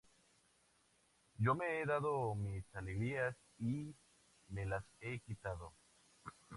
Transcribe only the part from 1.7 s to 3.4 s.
he dado mis alegrías